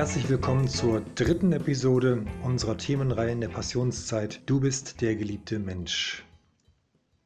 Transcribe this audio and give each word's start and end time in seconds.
Herzlich 0.00 0.30
willkommen 0.30 0.66
zur 0.66 1.02
dritten 1.14 1.52
Episode 1.52 2.24
unserer 2.42 2.78
Themenreihe 2.78 3.32
in 3.32 3.42
der 3.42 3.50
Passionszeit. 3.50 4.40
Du 4.46 4.58
bist 4.58 5.02
der 5.02 5.14
geliebte 5.14 5.58
Mensch. 5.58 6.24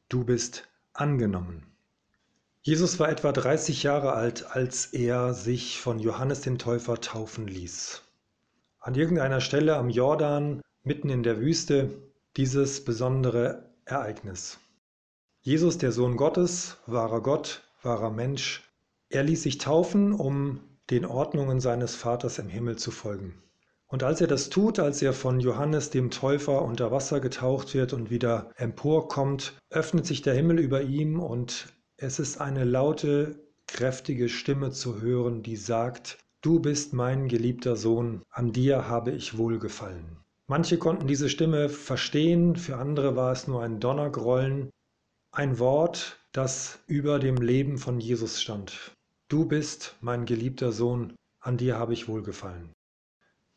Du 0.09 0.25
bist 0.25 0.67
angenommen. 0.91 1.63
Jesus 2.63 2.99
war 2.99 3.07
etwa 3.07 3.31
30 3.31 3.83
Jahre 3.83 4.11
alt, 4.11 4.51
als 4.51 4.87
er 4.87 5.33
sich 5.33 5.79
von 5.79 5.99
Johannes 5.99 6.41
dem 6.41 6.57
Täufer 6.57 6.99
taufen 6.99 7.47
ließ. 7.47 8.01
An 8.81 8.95
irgendeiner 8.95 9.39
Stelle 9.39 9.77
am 9.77 9.89
Jordan, 9.89 10.59
mitten 10.83 11.09
in 11.09 11.23
der 11.23 11.39
Wüste, 11.39 11.91
dieses 12.35 12.83
besondere 12.83 13.69
Ereignis. 13.85 14.59
Jesus, 15.39 15.77
der 15.77 15.93
Sohn 15.93 16.17
Gottes, 16.17 16.75
wahrer 16.87 17.21
Gott, 17.21 17.63
wahrer 17.83 18.11
Mensch, 18.11 18.69
er 19.07 19.23
ließ 19.23 19.43
sich 19.43 19.59
taufen, 19.59 20.11
um 20.11 20.59
den 20.89 21.05
Ordnungen 21.05 21.59
seines 21.59 21.95
Vaters 21.95 22.39
im 22.39 22.47
Himmel 22.47 22.77
zu 22.77 22.91
folgen. 22.91 23.41
Und 23.87 24.03
als 24.03 24.19
er 24.19 24.27
das 24.27 24.49
tut, 24.49 24.79
als 24.79 25.01
er 25.01 25.13
von 25.13 25.39
Johannes 25.39 25.89
dem 25.89 26.11
Täufer 26.11 26.61
unter 26.63 26.91
Wasser 26.91 27.19
getaucht 27.19 27.73
wird 27.73 27.93
und 27.93 28.09
wieder 28.09 28.51
emporkommt, 28.55 29.53
öffnet 29.69 30.05
sich 30.05 30.21
der 30.21 30.33
Himmel 30.33 30.59
über 30.59 30.81
ihm 30.81 31.19
und 31.19 31.67
es 31.97 32.19
ist 32.19 32.41
eine 32.41 32.63
laute, 32.63 33.39
kräftige 33.67 34.27
Stimme 34.29 34.71
zu 34.71 35.01
hören, 35.01 35.43
die 35.43 35.55
sagt, 35.55 36.17
Du 36.41 36.59
bist 36.59 36.93
mein 36.93 37.27
geliebter 37.27 37.75
Sohn, 37.75 38.21
an 38.29 38.51
dir 38.51 38.87
habe 38.87 39.11
ich 39.11 39.37
wohlgefallen. 39.37 40.17
Manche 40.47 40.77
konnten 40.77 41.07
diese 41.07 41.27
Stimme 41.27 41.69
verstehen, 41.69 42.55
für 42.55 42.77
andere 42.77 43.15
war 43.15 43.31
es 43.31 43.47
nur 43.47 43.63
ein 43.63 43.79
Donnergrollen, 43.79 44.69
ein 45.31 45.57
Wort, 45.57 46.19
das 46.33 46.79
über 46.85 47.17
dem 47.17 47.37
Leben 47.37 47.79
von 47.79 47.99
Jesus 47.99 48.41
stand. 48.41 48.95
Du 49.27 49.45
bist 49.45 49.95
mein 50.01 50.25
geliebter 50.25 50.71
Sohn, 50.71 51.15
an 51.39 51.57
dir 51.57 51.79
habe 51.79 51.93
ich 51.93 52.07
wohlgefallen. 52.07 52.69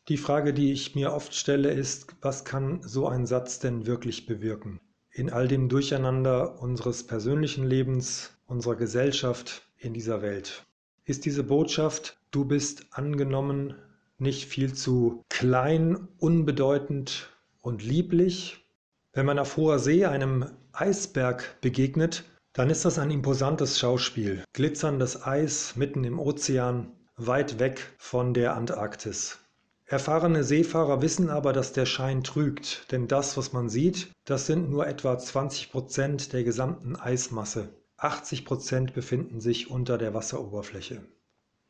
Die 0.08 0.16
Frage, 0.16 0.54
die 0.54 0.72
ich 0.72 0.94
mir 0.94 1.12
oft 1.12 1.34
stelle, 1.34 1.70
ist, 1.70 2.16
was 2.22 2.46
kann 2.46 2.80
so 2.82 3.06
ein 3.06 3.26
Satz 3.26 3.58
denn 3.58 3.86
wirklich 3.86 4.24
bewirken? 4.24 4.80
In 5.10 5.28
all 5.28 5.46
dem 5.46 5.68
Durcheinander 5.68 6.62
unseres 6.62 7.06
persönlichen 7.06 7.66
Lebens, 7.66 8.32
unserer 8.46 8.76
Gesellschaft, 8.76 9.62
in 9.76 9.92
dieser 9.92 10.22
Welt. 10.22 10.64
Ist 11.04 11.26
diese 11.26 11.44
Botschaft, 11.44 12.18
du 12.30 12.46
bist 12.46 12.86
angenommen, 12.92 13.74
nicht 14.16 14.46
viel 14.46 14.72
zu 14.72 15.22
klein, 15.28 16.08
unbedeutend 16.16 17.28
und 17.60 17.84
lieblich? 17.84 18.64
Wenn 19.12 19.26
man 19.26 19.38
auf 19.38 19.58
hoher 19.58 19.78
See 19.78 20.06
einem 20.06 20.46
Eisberg 20.72 21.60
begegnet, 21.60 22.24
dann 22.58 22.70
ist 22.70 22.84
das 22.84 22.98
ein 22.98 23.12
imposantes 23.12 23.78
Schauspiel. 23.78 24.42
Glitzerndes 24.52 25.24
Eis 25.24 25.76
mitten 25.76 26.02
im 26.02 26.18
Ozean, 26.18 26.90
weit 27.16 27.60
weg 27.60 27.94
von 27.98 28.34
der 28.34 28.56
Antarktis. 28.56 29.38
Erfahrene 29.84 30.42
Seefahrer 30.42 31.00
wissen 31.00 31.30
aber, 31.30 31.52
dass 31.52 31.72
der 31.72 31.86
Schein 31.86 32.24
trügt, 32.24 32.90
denn 32.90 33.06
das, 33.06 33.36
was 33.36 33.52
man 33.52 33.68
sieht, 33.68 34.10
das 34.24 34.46
sind 34.46 34.70
nur 34.70 34.88
etwa 34.88 35.16
20 35.16 35.70
Prozent 35.70 36.32
der 36.32 36.42
gesamten 36.42 36.96
Eismasse. 36.96 37.68
80 37.96 38.44
Prozent 38.44 38.92
befinden 38.92 39.40
sich 39.40 39.70
unter 39.70 39.96
der 39.96 40.12
Wasseroberfläche. 40.12 41.06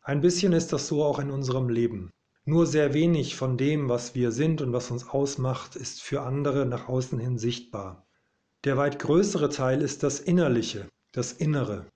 Ein 0.00 0.22
bisschen 0.22 0.55
ist 0.55 0.72
das 0.72 0.89
so 0.89 1.05
auch 1.05 1.19
in 1.19 1.31
unserem 1.31 1.69
Leben. 1.69 2.09
Nur 2.47 2.66
sehr 2.66 2.94
wenig 2.94 3.36
von 3.36 3.59
dem, 3.59 3.91
was 3.91 4.15
wir 4.15 4.32
sind 4.32 4.62
und 4.62 4.72
was 4.72 4.91
uns 4.91 5.06
ausmacht, 5.06 5.76
ist 5.76 6.00
für 6.00 6.22
andere 6.22 6.65
nach 6.65 6.88
außen 6.88 7.19
hin 7.19 7.37
sichtbar. 7.37 8.06
Der 8.64 8.76
weit 8.76 8.98
größere 8.98 9.50
Teil 9.50 9.82
ist 9.82 10.02
das 10.02 10.19
Innerliche, 10.19 10.88
das 11.12 11.32
Innere. 11.32 11.86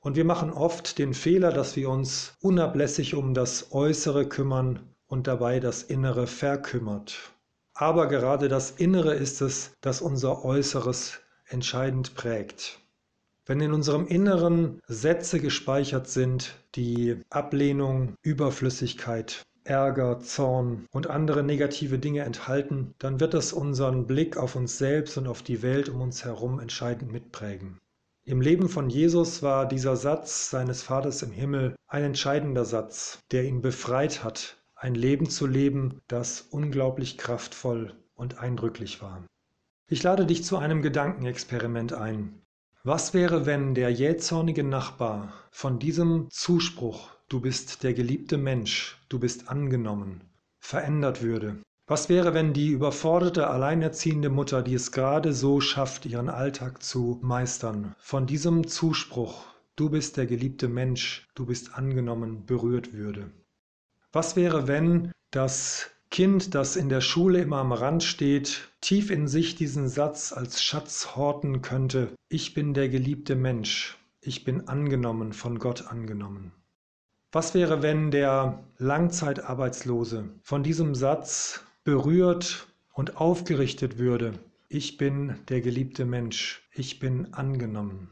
Und 0.00 0.16
wir 0.16 0.24
machen 0.24 0.52
oft 0.52 0.98
den 0.98 1.14
Fehler, 1.14 1.52
dass 1.52 1.74
wir 1.74 1.88
uns 1.90 2.34
unablässig 2.40 3.14
um 3.14 3.34
das 3.34 3.72
Äußere 3.72 4.28
kümmern 4.28 4.94
und 5.06 5.26
dabei 5.26 5.58
das 5.58 5.82
Innere 5.82 6.26
verkümmert. 6.26 7.32
Aber 7.74 8.06
gerade 8.06 8.48
das 8.48 8.70
Innere 8.70 9.14
ist 9.14 9.40
es, 9.40 9.72
das 9.80 10.00
unser 10.00 10.44
Äußeres 10.44 11.20
entscheidend 11.46 12.14
prägt. 12.14 12.80
Wenn 13.44 13.60
in 13.60 13.72
unserem 13.72 14.06
Inneren 14.06 14.80
Sätze 14.86 15.40
gespeichert 15.40 16.08
sind, 16.08 16.54
die 16.76 17.20
Ablehnung, 17.30 18.14
Überflüssigkeit, 18.22 19.42
Ärger, 19.64 20.20
Zorn 20.20 20.86
und 20.90 21.08
andere 21.08 21.42
negative 21.42 21.98
Dinge 21.98 22.22
enthalten, 22.22 22.94
dann 22.98 23.20
wird 23.20 23.34
das 23.34 23.52
unseren 23.52 24.06
Blick 24.06 24.36
auf 24.36 24.56
uns 24.56 24.78
selbst 24.78 25.16
und 25.18 25.26
auf 25.26 25.42
die 25.42 25.62
Welt 25.62 25.88
um 25.88 26.00
uns 26.00 26.24
herum 26.24 26.60
entscheidend 26.60 27.12
mitprägen. 27.12 27.78
Im 28.24 28.40
Leben 28.40 28.68
von 28.68 28.88
Jesus 28.88 29.42
war 29.42 29.66
dieser 29.66 29.96
Satz 29.96 30.50
seines 30.50 30.82
Vaters 30.82 31.22
im 31.22 31.32
Himmel 31.32 31.74
ein 31.88 32.04
entscheidender 32.04 32.64
Satz, 32.64 33.18
der 33.32 33.44
ihn 33.44 33.62
befreit 33.62 34.22
hat, 34.22 34.62
ein 34.74 34.94
Leben 34.94 35.28
zu 35.28 35.46
leben, 35.46 36.00
das 36.08 36.40
unglaublich 36.40 37.18
kraftvoll 37.18 37.94
und 38.14 38.38
eindrücklich 38.38 39.02
war. 39.02 39.24
Ich 39.88 40.02
lade 40.02 40.26
dich 40.26 40.44
zu 40.44 40.56
einem 40.56 40.82
Gedankenexperiment 40.82 41.92
ein. 41.92 42.40
Was 42.84 43.14
wäre, 43.14 43.46
wenn 43.46 43.74
der 43.74 43.90
jähzornige 43.90 44.64
Nachbar 44.64 45.32
von 45.50 45.78
diesem 45.78 46.28
Zuspruch 46.30 47.11
du 47.32 47.40
bist 47.40 47.82
der 47.82 47.94
geliebte 47.94 48.36
Mensch, 48.36 48.98
du 49.08 49.18
bist 49.18 49.48
angenommen, 49.48 50.20
verändert 50.60 51.22
würde. 51.22 51.56
Was 51.86 52.10
wäre, 52.10 52.34
wenn 52.34 52.52
die 52.52 52.68
überforderte, 52.68 53.48
alleinerziehende 53.48 54.28
Mutter, 54.28 54.60
die 54.60 54.74
es 54.74 54.92
gerade 54.92 55.32
so 55.32 55.62
schafft, 55.62 56.04
ihren 56.04 56.28
Alltag 56.28 56.82
zu 56.82 57.18
meistern, 57.22 57.94
von 57.98 58.26
diesem 58.26 58.66
Zuspruch, 58.66 59.46
du 59.76 59.88
bist 59.88 60.18
der 60.18 60.26
geliebte 60.26 60.68
Mensch, 60.68 61.26
du 61.34 61.46
bist 61.46 61.74
angenommen, 61.74 62.44
berührt 62.44 62.92
würde? 62.92 63.30
Was 64.12 64.36
wäre, 64.36 64.68
wenn 64.68 65.10
das 65.30 65.90
Kind, 66.10 66.54
das 66.54 66.76
in 66.76 66.90
der 66.90 67.00
Schule 67.00 67.40
immer 67.40 67.58
am 67.58 67.72
Rand 67.72 68.02
steht, 68.02 68.68
tief 68.82 69.10
in 69.10 69.26
sich 69.26 69.54
diesen 69.54 69.88
Satz 69.88 70.34
als 70.34 70.62
Schatz 70.62 71.16
horten 71.16 71.62
könnte, 71.62 72.14
ich 72.28 72.52
bin 72.52 72.74
der 72.74 72.90
geliebte 72.90 73.36
Mensch, 73.36 73.96
ich 74.20 74.44
bin 74.44 74.68
angenommen, 74.68 75.32
von 75.32 75.58
Gott 75.58 75.86
angenommen. 75.86 76.52
Was 77.34 77.54
wäre, 77.54 77.80
wenn 77.80 78.10
der 78.10 78.62
Langzeitarbeitslose 78.76 80.28
von 80.42 80.62
diesem 80.62 80.94
Satz 80.94 81.64
berührt 81.82 82.66
und 82.92 83.16
aufgerichtet 83.16 83.96
würde? 83.96 84.38
Ich 84.68 84.98
bin 84.98 85.36
der 85.48 85.62
geliebte 85.62 86.04
Mensch, 86.04 86.62
ich 86.74 86.98
bin 86.98 87.32
angenommen. 87.32 88.10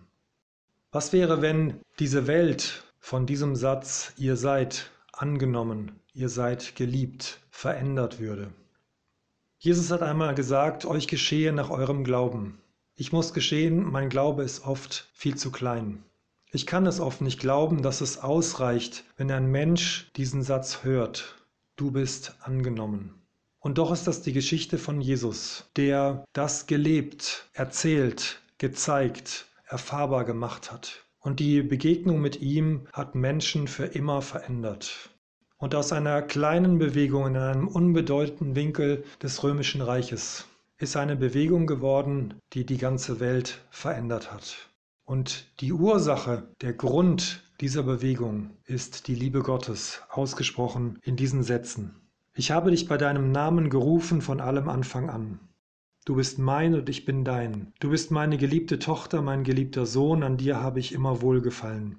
Was 0.91 1.13
wäre, 1.13 1.43
wenn 1.43 1.83
diese 1.99 2.27
Welt 2.27 2.83
von 2.99 3.27
diesem 3.27 3.57
Satz, 3.57 4.15
ihr 4.17 4.37
seid 4.37 4.91
angenommen, 5.13 6.01
ihr 6.15 6.31
seid 6.31 6.75
geliebt, 6.75 7.41
verändert 7.51 8.21
würde? 8.21 8.55
Jesus 9.59 9.91
hat 9.91 10.01
einmal 10.01 10.35
gesagt, 10.35 10.87
euch 10.87 11.07
geschehe 11.07 11.53
nach 11.53 11.69
eurem 11.69 12.05
Glauben. 12.05 12.59
Ich 12.95 13.13
muss 13.13 13.35
gestehen, 13.35 13.85
mein 13.85 14.09
Glaube 14.09 14.45
ist 14.45 14.65
oft 14.67 15.11
viel 15.13 15.37
zu 15.37 15.53
klein. 15.53 16.05
Ich 16.53 16.67
kann 16.67 16.85
es 16.87 16.99
oft 16.99 17.21
nicht 17.21 17.39
glauben, 17.39 17.81
dass 17.81 18.01
es 18.01 18.19
ausreicht, 18.19 19.05
wenn 19.17 19.31
ein 19.31 19.53
Mensch 19.53 20.11
diesen 20.17 20.43
Satz 20.43 20.83
hört. 20.83 21.37
Du 21.77 21.93
bist 21.93 22.35
angenommen. 22.41 23.15
Und 23.61 23.79
doch 23.79 23.93
ist 23.93 24.09
das 24.09 24.23
die 24.23 24.33
Geschichte 24.33 24.77
von 24.77 25.01
Jesus, 25.01 25.71
der 25.77 26.25
das 26.33 26.67
gelebt, 26.67 27.49
erzählt, 27.53 28.43
gezeigt, 28.59 29.47
erfahrbar 29.69 30.25
gemacht 30.25 30.73
hat. 30.73 31.05
Und 31.21 31.39
die 31.39 31.63
Begegnung 31.63 32.21
mit 32.21 32.41
ihm 32.41 32.89
hat 32.93 33.15
Menschen 33.15 33.69
für 33.69 33.85
immer 33.85 34.21
verändert. 34.21 35.11
Und 35.57 35.77
aus 35.77 35.93
einer 35.93 36.21
kleinen 36.21 36.79
Bewegung 36.79 37.29
in 37.29 37.37
einem 37.37 37.69
unbedeutenden 37.69 38.57
Winkel 38.57 39.05
des 39.23 39.45
römischen 39.45 39.83
Reiches 39.83 40.47
ist 40.79 40.97
eine 40.97 41.15
Bewegung 41.15 41.69
geworden, 41.69 42.35
die 42.55 42.67
die 42.67 42.79
ganze 42.79 43.21
Welt 43.21 43.61
verändert 43.71 44.33
hat. 44.33 44.70
Und 45.11 45.49
die 45.59 45.73
Ursache, 45.73 46.55
der 46.61 46.73
Grund 46.73 47.43
dieser 47.61 47.83
Bewegung 47.83 48.51
ist 48.67 49.09
die 49.09 49.17
Liebe 49.17 49.41
Gottes, 49.41 50.03
ausgesprochen 50.09 51.01
in 51.03 51.17
diesen 51.17 51.43
Sätzen. 51.43 51.97
Ich 52.33 52.53
habe 52.53 52.71
dich 52.71 52.87
bei 52.87 52.97
deinem 52.97 53.33
Namen 53.33 53.71
gerufen 53.71 54.23
von 54.23 54.41
allem 54.41 54.69
Anfang 54.69 55.11
an. 55.11 55.41
Du 56.05 56.15
bist 56.15 56.39
mein 56.39 56.77
und 56.77 56.89
ich 56.89 57.07
bin 57.07 57.25
dein. 57.25 57.73
Du 57.81 57.91
bist 57.91 58.13
meine 58.13 58.39
geliebte 58.39 58.79
Tochter, 58.79 59.21
mein 59.21 59.43
geliebter 59.43 59.85
Sohn, 59.85 60.23
an 60.23 60.37
dir 60.37 60.61
habe 60.61 60.79
ich 60.79 60.93
immer 60.93 61.21
wohlgefallen. 61.23 61.97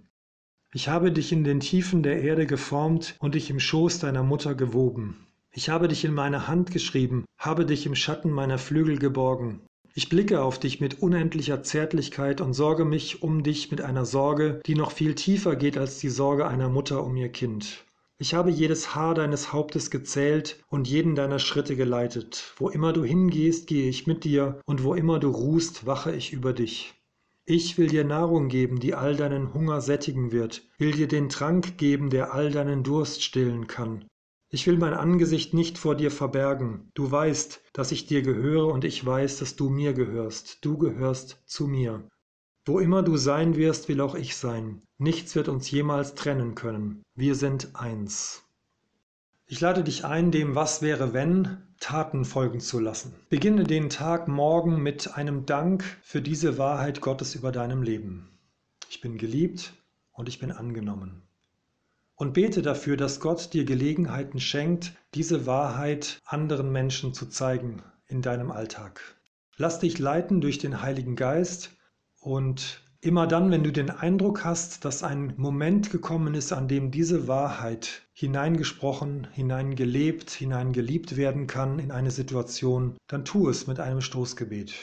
Ich 0.72 0.88
habe 0.88 1.12
dich 1.12 1.34
in 1.34 1.44
den 1.44 1.60
Tiefen 1.60 2.04
der 2.04 2.22
Erde 2.22 2.46
geformt 2.46 3.18
und 3.20 3.36
dich 3.36 3.50
im 3.50 3.60
Schoß 3.60 4.00
deiner 4.00 4.24
Mutter 4.24 4.56
gewoben. 4.56 5.28
Ich 5.52 5.68
habe 5.68 5.90
dich 5.90 6.06
in 6.06 6.14
meine 6.14 6.48
Hand 6.48 6.72
geschrieben, 6.72 7.26
habe 7.38 7.66
dich 7.66 7.86
im 7.86 7.96
Schatten 7.96 8.32
meiner 8.32 8.58
Flügel 8.58 8.98
geborgen. 9.00 9.60
Ich 9.94 10.08
blicke 10.08 10.42
auf 10.42 10.58
dich 10.58 10.80
mit 10.80 11.02
unendlicher 11.02 11.64
Zärtlichkeit 11.64 12.40
und 12.40 12.54
sorge 12.54 12.86
mich 12.86 13.24
um 13.24 13.44
dich 13.44 13.72
mit 13.72 13.82
einer 13.82 14.06
Sorge, 14.06 14.62
die 14.66 14.76
noch 14.76 14.92
viel 14.92 15.16
tiefer 15.16 15.58
geht 15.58 15.78
als 15.78 16.00
die 16.00 16.10
Sorge 16.10 16.48
einer 16.48 16.70
Mutter 16.70 17.04
um 17.04 17.18
ihr 17.18 17.30
Kind. 17.30 17.84
Ich 18.18 18.34
habe 18.34 18.52
jedes 18.52 18.96
Haar 18.96 19.16
deines 19.16 19.52
Hauptes 19.52 19.92
gezählt 19.92 20.64
und 20.70 20.88
jeden 20.88 21.16
deiner 21.16 21.40
Schritte 21.40 21.76
geleitet. 21.76 22.54
Wo 22.56 22.70
immer 22.70 22.94
du 22.94 23.04
hingehst, 23.04 23.68
gehe 23.68 23.90
ich 23.90 24.08
mit 24.08 24.24
dir, 24.24 24.62
und 24.66 24.84
wo 24.84 24.94
immer 24.94 25.20
du 25.20 25.30
ruhst, 25.30 25.86
wache 25.86 26.16
ich 26.16 26.32
über 26.32 26.54
dich. 26.54 26.94
Ich 27.46 27.78
will 27.78 27.88
dir 27.88 28.06
Nahrung 28.06 28.48
geben, 28.48 28.80
die 28.80 28.94
all 28.94 29.18
deinen 29.18 29.54
Hunger 29.54 29.82
sättigen 29.82 30.32
wird, 30.32 30.62
will 30.78 30.92
dir 30.92 31.08
den 31.08 31.28
Trank 31.28 31.78
geben, 31.78 32.12
der 32.12 32.34
all 32.34 32.52
deinen 32.52 32.84
Durst 32.84 33.24
stillen 33.24 33.68
kann. 33.68 34.06
Ich 34.54 34.68
will 34.68 34.78
mein 34.78 34.94
Angesicht 34.94 35.54
nicht 35.54 35.78
vor 35.78 35.96
dir 35.96 36.12
verbergen. 36.12 36.92
Du 36.94 37.10
weißt, 37.10 37.62
dass 37.72 37.94
ich 37.94 38.06
dir 38.06 38.22
gehöre 38.22 38.68
und 38.68 38.84
ich 38.84 39.06
weiß, 39.06 39.38
dass 39.38 39.56
du 39.56 39.70
mir 39.70 39.94
gehörst. 39.94 40.66
Du 40.66 40.78
gehörst 40.78 41.42
zu 41.46 41.68
mir. 41.68 42.04
Wo 42.66 42.80
immer 42.80 43.02
du 43.02 43.16
sein 43.16 43.56
wirst, 43.56 43.88
will 43.88 44.02
auch 44.02 44.14
ich 44.14 44.36
sein. 44.36 44.82
Nichts 44.98 45.36
wird 45.36 45.48
uns 45.48 45.72
jemals 45.72 46.16
trennen 46.16 46.54
können. 46.54 47.02
Wir 47.16 47.36
sind 47.36 47.76
eins. 47.76 48.44
Ich 49.48 49.62
lade 49.62 49.86
dich 49.86 50.04
ein, 50.04 50.32
dem 50.32 50.54
Was 50.54 50.82
wäre 50.82 51.14
wenn 51.14 51.58
Taten 51.80 52.26
folgen 52.26 52.60
zu 52.60 52.80
lassen. 52.80 53.16
Beginne 53.30 53.64
den 53.64 53.90
Tag 53.90 54.28
morgen 54.28 54.84
mit 54.84 55.16
einem 55.16 55.46
Dank 55.46 55.84
für 56.04 56.22
diese 56.22 56.58
Wahrheit 56.58 57.00
Gottes 57.00 57.36
über 57.36 57.54
deinem 57.54 57.84
Leben. 57.84 58.38
Ich 58.90 59.00
bin 59.00 59.18
geliebt 59.18 59.74
und 60.12 60.28
ich 60.28 60.40
bin 60.40 60.52
angenommen. 60.52 61.24
Und 62.22 62.34
bete 62.34 62.62
dafür, 62.62 62.98
dass 62.98 63.20
Gott 63.20 63.52
dir 63.52 63.66
Gelegenheiten 63.66 64.40
schenkt, 64.40 64.94
diese 65.16 65.48
Wahrheit 65.48 66.20
anderen 66.24 66.72
Menschen 66.72 67.16
zu 67.16 67.26
zeigen 67.26 67.82
in 68.06 68.22
deinem 68.22 68.52
Alltag. 68.52 69.02
Lass 69.58 69.80
dich 69.80 69.98
leiten 69.98 70.40
durch 70.40 70.60
den 70.60 70.84
Heiligen 70.84 71.16
Geist 71.16 71.72
und 72.20 72.84
Immer 73.04 73.26
dann, 73.26 73.50
wenn 73.50 73.64
du 73.64 73.72
den 73.72 73.90
Eindruck 73.90 74.46
hast, 74.46 74.86
dass 74.86 75.02
ein 75.02 75.34
Moment 75.36 75.90
gekommen 75.90 76.36
ist, 76.36 76.54
an 76.54 76.68
dem 76.68 76.92
diese 76.92 77.28
Wahrheit 77.28 78.04
hineingesprochen, 78.14 79.28
hineingelebt, 79.32 80.30
hineingeliebt 80.30 81.18
werden 81.18 81.48
kann 81.48 81.80
in 81.80 81.90
eine 81.90 82.12
Situation, 82.12 82.96
dann 83.08 83.26
tu 83.26 83.50
es 83.50 83.66
mit 83.66 83.80
einem 83.80 84.02
Stoßgebet. 84.02 84.76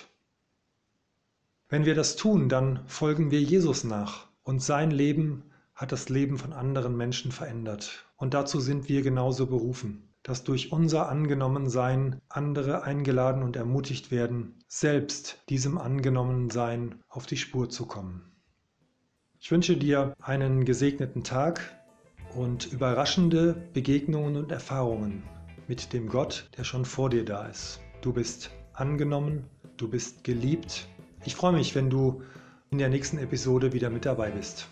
Wenn 1.68 1.84
wir 1.84 1.94
das 1.94 2.16
tun, 2.16 2.48
dann 2.48 2.80
folgen 2.88 3.30
wir 3.30 3.40
Jesus 3.40 3.84
nach 3.84 4.26
und 4.42 4.60
sein 4.60 4.90
Leben 4.90 5.44
hat 5.78 5.92
das 5.92 6.10
Leben 6.10 6.36
von 6.36 6.52
anderen 6.52 6.94
Menschen 6.94 7.32
verändert. 7.32 8.04
Und 8.18 8.34
dazu 8.34 8.60
sind 8.60 8.90
wir 8.90 9.00
genauso 9.00 9.46
berufen 9.46 10.08
dass 10.28 10.44
durch 10.44 10.72
unser 10.72 11.08
Angenommensein 11.08 12.20
andere 12.28 12.82
eingeladen 12.82 13.42
und 13.42 13.56
ermutigt 13.56 14.10
werden, 14.10 14.54
selbst 14.66 15.42
diesem 15.48 15.78
Angenommensein 15.78 16.96
auf 17.08 17.24
die 17.24 17.38
Spur 17.38 17.70
zu 17.70 17.86
kommen. 17.86 18.30
Ich 19.40 19.50
wünsche 19.50 19.76
dir 19.76 20.14
einen 20.20 20.66
gesegneten 20.66 21.24
Tag 21.24 21.60
und 22.34 22.70
überraschende 22.70 23.54
Begegnungen 23.72 24.36
und 24.36 24.52
Erfahrungen 24.52 25.22
mit 25.66 25.94
dem 25.94 26.08
Gott, 26.08 26.50
der 26.58 26.64
schon 26.64 26.84
vor 26.84 27.08
dir 27.08 27.24
da 27.24 27.46
ist. 27.46 27.80
Du 28.02 28.12
bist 28.12 28.50
angenommen, 28.74 29.44
du 29.76 29.88
bist 29.88 30.24
geliebt. 30.24 30.88
Ich 31.24 31.36
freue 31.36 31.52
mich, 31.52 31.74
wenn 31.74 31.88
du 31.88 32.22
in 32.70 32.76
der 32.76 32.90
nächsten 32.90 33.16
Episode 33.16 33.72
wieder 33.72 33.88
mit 33.88 34.04
dabei 34.04 34.30
bist. 34.30 34.68